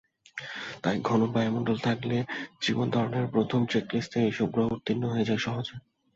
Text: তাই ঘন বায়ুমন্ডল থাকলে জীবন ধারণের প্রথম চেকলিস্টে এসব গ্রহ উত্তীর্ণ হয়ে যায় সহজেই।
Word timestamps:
তাই 0.83 0.97
ঘন 1.01 1.21
বায়ুমন্ডল 1.33 1.77
থাকলে 1.79 2.17
জীবন 2.61 2.87
ধারণের 2.89 3.25
প্রথম 3.33 3.61
চেকলিস্টে 3.71 4.19
এসব 4.27 4.47
গ্রহ 4.51 4.67
উত্তীর্ণ 4.71 5.03
হয়ে 5.13 5.27
যায় 5.29 5.41
সহজেই। 5.45 5.79